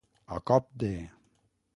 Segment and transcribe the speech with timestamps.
[0.35, 0.89] A cop de.